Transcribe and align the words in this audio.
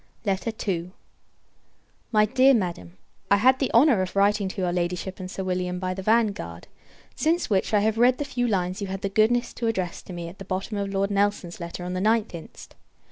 II. 0.25 0.89
My 2.11 2.25
Dear 2.25 2.55
Madam, 2.55 2.97
I 3.29 3.35
had 3.35 3.59
the 3.59 3.71
honour 3.71 4.01
of 4.01 4.15
writing 4.15 4.47
to 4.47 4.59
your 4.61 4.73
Ladyship 4.73 5.19
and 5.19 5.29
Sir 5.29 5.43
William, 5.43 5.77
by 5.77 5.93
the 5.93 6.01
Vanguard; 6.01 6.67
since 7.15 7.51
which, 7.51 7.71
I 7.71 7.81
have 7.81 7.99
read 7.99 8.17
the 8.17 8.25
few 8.25 8.47
lines 8.47 8.81
you 8.81 8.87
had 8.87 9.01
the 9.03 9.09
goodness 9.09 9.53
to 9.53 9.67
address 9.67 10.01
to 10.01 10.13
me 10.13 10.27
at 10.27 10.39
the 10.39 10.43
bottom 10.45 10.75
of 10.77 10.91
Lord 10.91 11.11
Nelson's 11.11 11.59
letter 11.59 11.85
of 11.85 11.93
the 11.93 11.99
9th 11.99 12.33
inst. 12.33 12.73